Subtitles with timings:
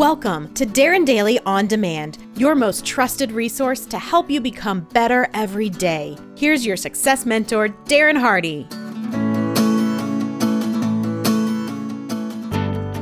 [0.00, 5.28] Welcome to Darren Daily On Demand, your most trusted resource to help you become better
[5.34, 6.16] every day.
[6.38, 8.66] Here's your success mentor, Darren Hardy.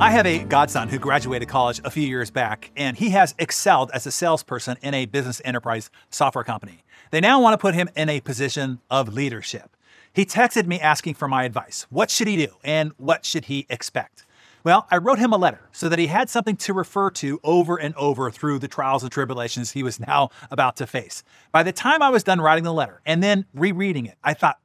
[0.01, 3.93] I have a godson who graduated college a few years back, and he has excelled
[3.95, 6.83] as a salesperson in a business enterprise software company.
[7.13, 9.77] They now want to put him in a position of leadership.
[10.13, 11.87] He texted me asking for my advice.
[11.91, 14.25] What should he do, and what should he expect?
[14.65, 17.77] Well, I wrote him a letter so that he had something to refer to over
[17.77, 21.23] and over through the trials and tribulations he was now about to face.
[21.53, 24.59] By the time I was done writing the letter and then rereading it, I thought,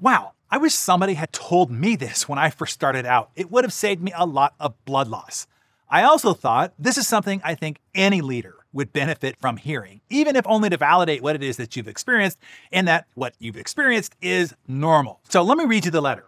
[0.00, 3.30] wow, I wish somebody had told me this when I first started out.
[3.36, 5.46] It would have saved me a lot of blood loss.
[5.90, 10.36] I also thought this is something I think any leader would benefit from hearing, even
[10.36, 12.38] if only to validate what it is that you've experienced
[12.70, 15.20] and that what you've experienced is normal.
[15.28, 16.27] So let me read you the letter.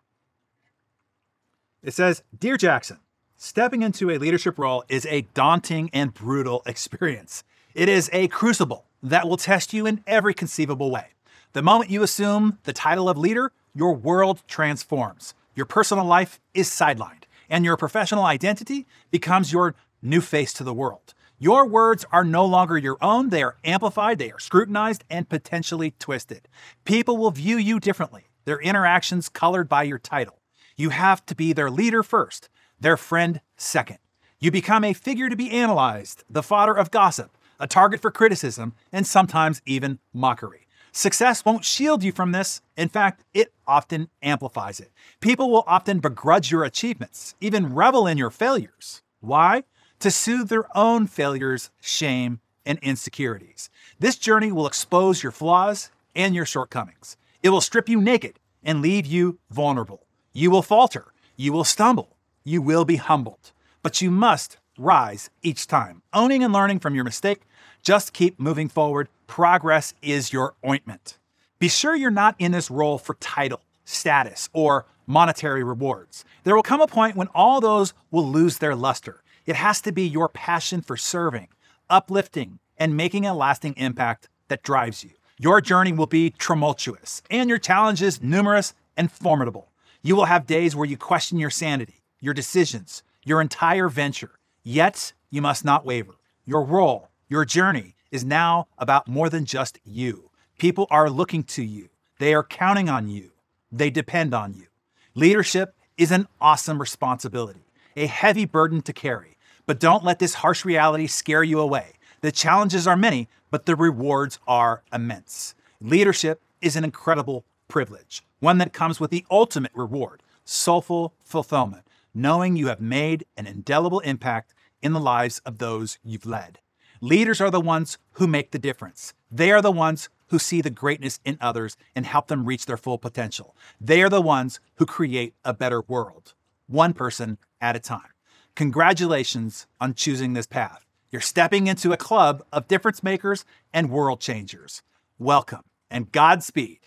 [1.82, 2.98] It says Dear Jackson,
[3.38, 7.42] stepping into a leadership role is a daunting and brutal experience.
[7.74, 11.06] It is a crucible that will test you in every conceivable way.
[11.54, 15.32] The moment you assume the title of leader, your world transforms.
[15.54, 20.74] Your personal life is sidelined, and your professional identity becomes your new face to the
[20.74, 21.14] world.
[21.38, 25.94] Your words are no longer your own, they are amplified, they are scrutinized, and potentially
[25.98, 26.46] twisted.
[26.84, 30.39] People will view you differently, their interactions colored by your title.
[30.80, 32.48] You have to be their leader first,
[32.80, 33.98] their friend second.
[34.38, 38.72] You become a figure to be analyzed, the fodder of gossip, a target for criticism,
[38.90, 40.66] and sometimes even mockery.
[40.90, 42.62] Success won't shield you from this.
[42.78, 44.90] In fact, it often amplifies it.
[45.20, 49.02] People will often begrudge your achievements, even revel in your failures.
[49.20, 49.64] Why?
[49.98, 53.68] To soothe their own failures, shame, and insecurities.
[53.98, 57.18] This journey will expose your flaws and your shortcomings.
[57.42, 60.06] It will strip you naked and leave you vulnerable.
[60.32, 63.50] You will falter, you will stumble, you will be humbled,
[63.82, 66.02] but you must rise each time.
[66.12, 67.42] Owning and learning from your mistake,
[67.82, 69.08] just keep moving forward.
[69.26, 71.18] Progress is your ointment.
[71.58, 76.24] Be sure you're not in this role for title, status, or monetary rewards.
[76.44, 79.24] There will come a point when all those will lose their luster.
[79.46, 81.48] It has to be your passion for serving,
[81.88, 85.10] uplifting, and making a lasting impact that drives you.
[85.38, 89.69] Your journey will be tumultuous and your challenges numerous and formidable.
[90.02, 94.38] You will have days where you question your sanity, your decisions, your entire venture.
[94.62, 96.14] Yet, you must not waver.
[96.46, 100.30] Your role, your journey is now about more than just you.
[100.58, 103.32] People are looking to you, they are counting on you,
[103.70, 104.66] they depend on you.
[105.14, 109.36] Leadership is an awesome responsibility, a heavy burden to carry.
[109.66, 111.92] But don't let this harsh reality scare you away.
[112.22, 115.54] The challenges are many, but the rewards are immense.
[115.80, 122.56] Leadership is an incredible privilege, one that comes with the ultimate reward soulful fulfillment, knowing
[122.56, 126.58] you have made an indelible impact in the lives of those you've led.
[127.00, 129.14] Leaders are the ones who make the difference.
[129.30, 132.76] They are the ones who see the greatness in others and help them reach their
[132.76, 133.56] full potential.
[133.80, 136.34] They are the ones who create a better world,
[136.66, 138.12] one person at a time.
[138.56, 140.84] Congratulations on choosing this path.
[141.10, 144.82] You're stepping into a club of difference makers and world changers.
[145.18, 146.79] Welcome and Godspeed.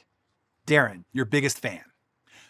[0.65, 1.81] Darren, your biggest fan.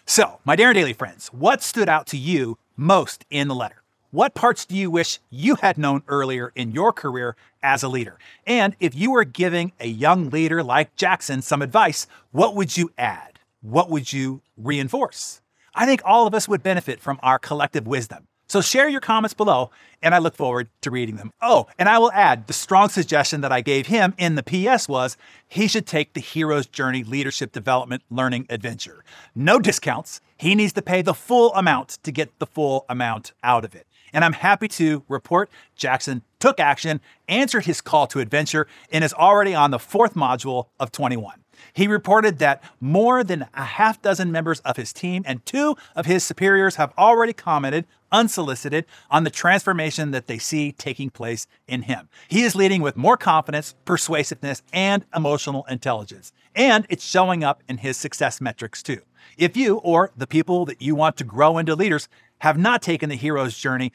[0.06, 3.84] So, my Darren Daily friends, what stood out to you most in the letter?
[4.12, 8.20] What parts do you wish you had known earlier in your career as a leader?
[8.46, 12.92] And if you were giving a young leader like Jackson some advice, what would you
[12.98, 13.40] add?
[13.62, 15.42] What would you reinforce?
[15.74, 18.28] I think all of us would benefit from our collective wisdom.
[18.54, 19.72] So share your comments below,
[20.04, 21.32] and I look forward to reading them.
[21.42, 24.88] Oh, and I will add the strong suggestion that I gave him in the PS
[24.88, 29.04] was he should take the Hero's Journey Leadership Development Learning Adventure.
[29.34, 30.22] No discounts.
[30.38, 33.88] He needs to pay the full amount to get the full amount out of it.
[34.14, 39.16] And I'm happy to report Jackson took action, answered his call to adventure, and is
[39.16, 41.43] already on the fourth module of 21.
[41.72, 46.06] He reported that more than a half dozen members of his team and two of
[46.06, 51.82] his superiors have already commented unsolicited on the transformation that they see taking place in
[51.82, 52.08] him.
[52.28, 56.32] He is leading with more confidence, persuasiveness, and emotional intelligence.
[56.56, 59.02] And it's showing up in his success metrics too.
[59.38, 62.08] If you or the people that you want to grow into leaders
[62.40, 63.92] have not taken the hero's journey,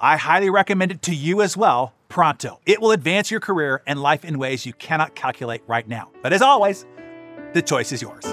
[0.00, 2.60] I highly recommend it to you as well pronto.
[2.66, 6.10] It will advance your career and life in ways you cannot calculate right now.
[6.22, 6.84] But as always,
[7.54, 8.26] the choice is yours.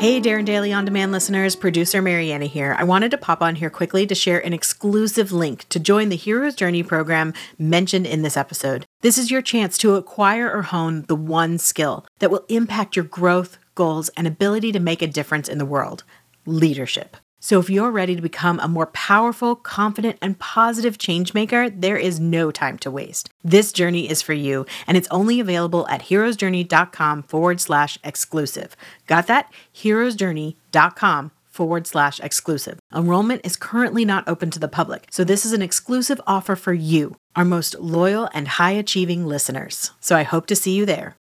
[0.00, 2.74] Hey, Darren Daily On Demand listeners, producer Mariana here.
[2.76, 6.16] I wanted to pop on here quickly to share an exclusive link to join the
[6.16, 8.84] Hero's Journey program mentioned in this episode.
[9.02, 13.04] This is your chance to acquire or hone the one skill that will impact your
[13.04, 16.02] growth, goals, and ability to make a difference in the world
[16.44, 17.16] leadership.
[17.44, 21.96] So if you're ready to become a more powerful, confident, and positive change maker, there
[21.96, 23.30] is no time to waste.
[23.42, 28.76] This journey is for you, and it's only available at herosjourney.com forward slash exclusive.
[29.08, 29.52] Got that?
[29.74, 32.78] herosjourney.com forward slash exclusive.
[32.94, 36.72] Enrollment is currently not open to the public, so this is an exclusive offer for
[36.72, 39.90] you, our most loyal and high achieving listeners.
[39.98, 41.16] So I hope to see you there.